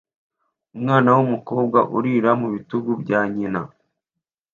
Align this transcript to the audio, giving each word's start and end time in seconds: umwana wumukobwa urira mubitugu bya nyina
umwana 0.75 1.09
wumukobwa 1.17 1.79
urira 1.97 2.31
mubitugu 2.39 2.91
bya 3.01 3.21
nyina 3.35 3.61